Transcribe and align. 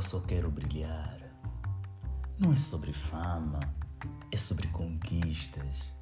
Eu 0.00 0.04
só 0.04 0.18
quero 0.20 0.50
brilhar. 0.50 1.18
Não 2.38 2.54
é 2.54 2.56
sobre 2.56 2.90
fama, 2.90 3.60
é 4.32 4.38
sobre 4.38 4.66
conquistas. 4.68 5.92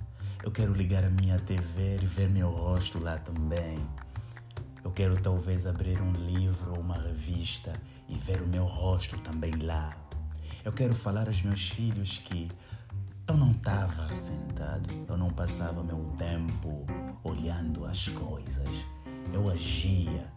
Eu 0.40 0.52
quero 0.52 0.72
ligar 0.72 1.02
a 1.02 1.11
minha 1.11 1.36
TV 1.36 1.96
e 2.00 2.06
ver 2.06 2.29
meu 2.29 2.48
rosto 2.48 3.00
lá 3.03 3.19
também. 3.19 3.76
Eu 4.84 4.92
quero 4.92 5.20
talvez 5.20 5.66
abrir 5.66 6.00
um 6.00 6.12
livro 6.12 6.74
ou 6.74 6.80
uma 6.80 6.95
revista 6.95 7.73
e 8.09 8.14
ver 8.14 8.41
o 8.41 8.46
meu 8.46 8.64
rosto 8.64 9.19
também 9.19 9.50
lá. 9.56 9.96
Eu 10.65 10.73
quero 10.73 10.95
falar 10.95 11.27
aos 11.27 11.42
meus 11.42 11.69
filhos 11.69 12.19
que 12.19 12.46
eu 13.27 13.37
não 13.37 13.51
estava 13.51 14.15
sentado, 14.15 14.95
eu 15.09 15.16
não 15.16 15.30
passava 15.30 15.83
meu 15.83 16.05
tempo 16.16 16.87
olhando 17.24 17.84
as 17.84 18.09
coisas. 18.10 18.87
Eu 19.33 19.51
agia, 19.51 20.33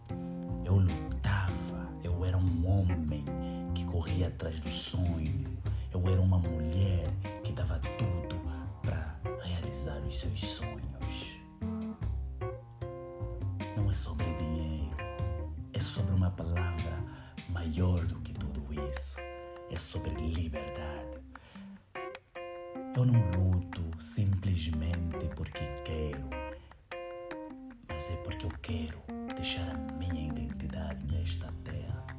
corria 4.22 4.28
atrás 4.28 4.60
do 4.60 4.70
sonho. 4.70 5.44
Eu 5.92 6.00
era 6.08 6.20
uma 6.20 6.38
mulher 6.38 7.04
que 7.42 7.52
dava 7.52 7.78
tudo 7.98 8.40
para 8.82 9.18
realizar 9.42 9.98
os 10.00 10.20
seus 10.20 10.40
sonhos. 10.40 11.38
Não 13.76 13.90
é 13.90 13.92
sobre 13.92 14.26
dinheiro, 14.34 14.96
é 15.72 15.80
sobre 15.80 16.14
uma 16.14 16.30
palavra 16.30 16.98
maior 17.48 18.04
do 18.06 18.20
que 18.20 18.32
tudo 18.32 18.62
isso. 18.90 19.16
É 19.70 19.78
sobre 19.78 20.10
liberdade. 20.10 21.18
Eu 22.94 23.06
não 23.06 23.20
luto 23.30 23.82
simplesmente 24.02 25.26
porque 25.34 25.64
quero, 25.84 26.28
mas 27.88 28.10
é 28.10 28.16
porque 28.16 28.44
eu 28.44 28.52
quero 28.60 29.02
deixar 29.34 29.68
a 29.70 29.92
minha 29.94 30.28
identidade 30.28 31.04
nesta 31.10 31.50
terra. 31.64 32.11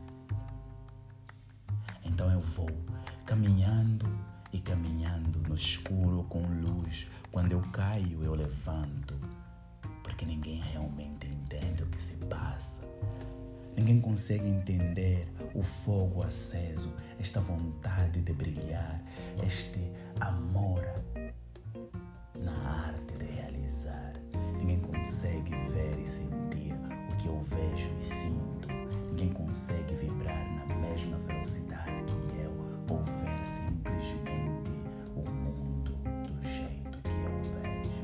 Então 2.13 2.31
eu 2.31 2.41
vou 2.41 2.69
caminhando 3.25 4.07
e 4.51 4.59
caminhando 4.59 5.39
no 5.49 5.55
escuro 5.55 6.23
com 6.25 6.43
luz. 6.61 7.07
Quando 7.31 7.53
eu 7.53 7.61
caio, 7.71 8.23
eu 8.23 8.35
levanto, 8.35 9.19
porque 10.03 10.23
ninguém 10.23 10.61
realmente 10.61 11.25
entende 11.25 11.81
o 11.81 11.87
que 11.87 11.99
se 11.99 12.13
passa. 12.17 12.81
Ninguém 13.75 13.99
consegue 13.99 14.47
entender 14.47 15.27
o 15.55 15.63
fogo 15.63 16.21
aceso, 16.21 16.93
esta 17.19 17.41
vontade 17.41 18.21
de 18.21 18.31
brilhar, 18.31 19.01
este 19.43 19.81
amor 20.19 20.85
na 22.35 22.85
arte 22.85 23.17
de 23.17 23.25
realizar. 23.25 24.13
Ninguém 24.59 24.79
consegue 24.81 25.55
consegue 29.53 29.93
vibrar 29.93 30.67
na 30.67 30.75
mesma 30.77 31.15
velocidade 31.27 32.03
que 32.27 32.37
eu 32.39 32.51
ou 32.89 33.03
ver 33.03 33.45
simplesmente 33.45 34.71
o 35.15 35.29
mundo 35.29 35.91
do 36.23 36.41
jeito 36.41 36.97
que 37.03 37.09
eu 37.09 37.37
vejo. 37.61 38.01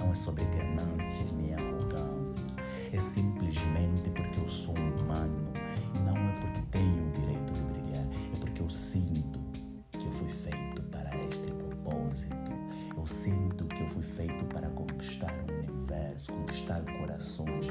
Não 0.00 0.10
é 0.10 0.14
sobre 0.16 0.42
ganâncias 0.46 1.30
nem 1.30 1.54
arrogâncias, 1.54 2.44
é 2.92 2.98
simplesmente 2.98 4.10
porque 4.10 4.40
eu 4.40 4.48
sou 4.48 4.74
humano 4.74 5.52
e 5.94 5.98
não 6.00 6.16
é 6.16 6.32
porque 6.40 6.62
tenho 6.72 7.06
o 7.06 7.12
direito 7.12 7.52
de 7.52 7.62
brilhar, 7.72 8.06
é 8.34 8.38
porque 8.40 8.62
eu 8.62 8.70
sinto 8.70 9.38
que 9.92 10.04
eu 10.04 10.10
fui 10.10 10.28
feito 10.30 10.82
para 10.90 11.16
este 11.28 11.46
propósito. 11.52 12.50
Eu 12.96 13.06
sinto 13.06 13.64
que 13.66 13.80
eu 13.80 13.88
fui 13.90 14.02
feito 14.02 14.44
para 14.46 14.68
conquistar 14.70 15.32
o 15.48 15.52
universo, 15.52 16.32
conquistar 16.32 16.82
corações 16.98 17.70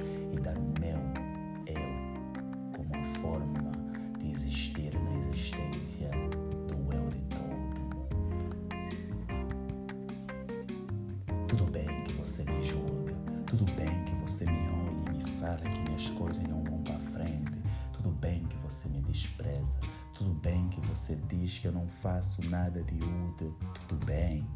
Tudo 11.50 11.66
bem 11.66 12.04
que 12.04 12.14
você 12.14 12.44
me 12.44 12.62
julga, 12.62 13.12
tudo 13.48 13.66
bem 13.74 14.06
que 14.06 14.14
você 14.22 14.46
me 14.46 14.70
olha 14.70 15.16
e 15.16 15.18
me 15.18 15.32
fala 15.40 15.58
que 15.58 15.80
minhas 15.80 16.08
coisas 16.12 16.44
não 16.44 16.64
vão 16.64 16.84
para 16.84 17.00
frente, 17.00 17.58
tudo 17.92 18.12
bem 18.12 18.46
que 18.46 18.56
você 18.58 18.88
me 18.88 19.02
despreza, 19.02 19.76
tudo 20.14 20.32
bem 20.36 20.70
que 20.70 20.80
você 20.82 21.16
diz 21.28 21.58
que 21.58 21.68
eu 21.68 21.72
não 21.72 21.88
faço 21.88 22.40
nada 22.50 22.84
de 22.84 22.96
útil, 23.04 23.58
tudo 23.88 24.06
bem. 24.06 24.48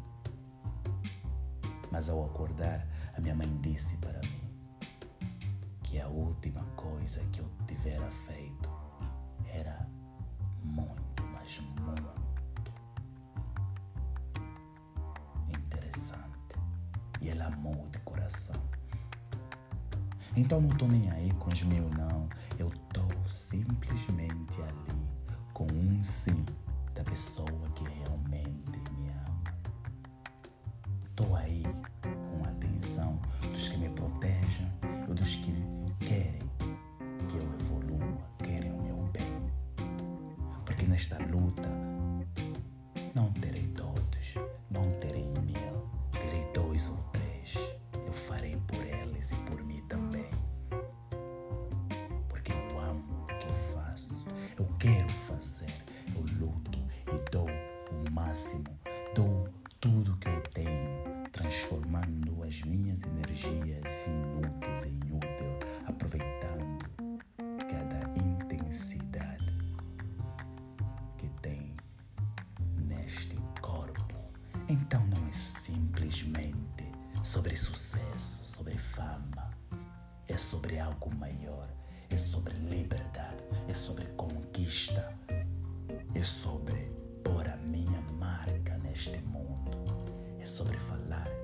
Mas 1.90 2.08
ao 2.08 2.24
acordar, 2.26 2.86
a 3.16 3.20
minha 3.20 3.34
mãe 3.34 3.48
disse 3.60 3.96
para 3.96 4.20
mim 4.20 4.44
que 5.82 6.00
a 6.00 6.06
última 6.06 6.62
coisa 6.76 7.20
que 7.32 7.40
eu 7.40 7.50
tivera 7.66 8.08
feito 8.26 8.73
E 17.24 17.30
ela 17.30 17.46
amou 17.46 17.88
de 17.90 17.98
coração. 18.00 18.60
Então 20.36 20.60
não 20.60 20.68
estou 20.68 20.86
nem 20.88 21.10
aí 21.10 21.32
com 21.38 21.50
os 21.50 21.62
meus 21.62 21.90
não. 21.92 22.28
Eu 22.58 22.68
estou 22.68 23.08
simplesmente 23.30 24.60
ali 24.60 25.08
com 25.54 25.66
um 25.72 26.04
sim 26.04 26.44
da 26.94 27.02
pessoa 27.02 27.48
que 27.74 27.84
realmente 27.84 28.78
me 28.92 29.08
ama. 29.08 29.42
Estou 31.06 31.34
aí 31.34 31.62
com 32.02 32.44
a 32.44 32.50
atenção 32.50 33.18
dos 33.50 33.68
que 33.68 33.78
me 33.78 33.88
protegem 33.88 34.70
e 35.08 35.14
dos 35.14 35.36
que 35.36 35.54
querem 36.00 36.38
que 37.26 37.36
eu 37.36 37.54
evolua, 37.60 38.18
querem 38.42 38.70
o 38.70 38.82
meu 38.82 39.08
bem. 39.14 39.50
Porque 40.66 40.84
nesta 40.84 41.16
luta 41.24 41.70
não 43.14 43.32
terei 43.32 43.66
todos, 43.68 43.83
farei 48.28 48.56
por 48.66 48.82
eles 48.84 49.32
e 49.32 49.36
por 49.36 49.62
mim 49.62 49.82
também. 49.88 50.28
Porque 52.28 52.52
eu 52.52 52.80
amo 52.80 53.24
o 53.24 53.26
que 53.26 53.46
eu 53.46 53.54
faço, 53.74 54.24
eu 54.58 54.66
quero 54.78 55.08
fazer, 55.10 55.72
eu 56.14 56.22
luto 56.38 56.78
e 57.12 57.30
dou 57.30 57.46
o 57.46 58.10
máximo, 58.10 58.64
dou 59.14 59.48
tudo 59.80 60.16
que 60.18 60.28
eu 60.28 60.40
tenho, 60.54 61.02
transformando 61.32 62.42
as 62.42 62.62
minhas 62.62 63.02
energias 63.02 64.06
inúteis 64.06 64.84
em 64.84 64.98
útil, 65.12 65.58
aproveitando 65.86 66.78
cada 67.68 68.20
intensidade 68.20 69.52
que 71.18 71.28
tem 71.42 71.74
neste 72.88 73.36
corpo. 73.60 74.14
Então 74.68 75.06
não 75.08 75.28
é 75.28 75.32
simplesmente 75.32 76.83
sobre 77.24 77.56
sucesso, 77.56 78.46
sobre 78.46 78.76
fama. 78.76 79.50
É 80.28 80.36
sobre 80.36 80.78
algo 80.78 81.12
maior. 81.14 81.68
É 82.10 82.16
sobre 82.18 82.54
liberdade. 82.54 83.42
É 83.66 83.74
sobre 83.74 84.04
conquista. 84.16 85.12
É 86.14 86.22
sobre 86.22 86.92
pôr 87.24 87.48
a 87.48 87.56
minha 87.56 88.00
marca 88.18 88.76
neste 88.78 89.18
mundo. 89.22 89.84
É 90.38 90.44
sobre 90.44 90.78
falar. 90.78 91.43